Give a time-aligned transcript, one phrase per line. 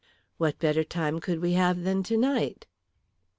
[0.39, 2.65] "What better time could we have than tonight?"